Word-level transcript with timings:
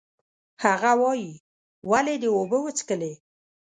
هغه 0.63 0.91
وایي، 1.01 1.33
ولې 1.89 2.15
دې 2.21 2.29
اوبه 2.35 2.57
وڅښلې؟ 2.63 3.13